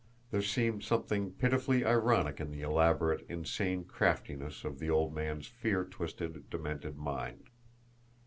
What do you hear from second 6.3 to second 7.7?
demented mind.